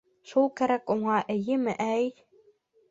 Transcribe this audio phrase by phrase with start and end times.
[0.29, 2.13] Шул кәрәк уға, эйеме, әй?..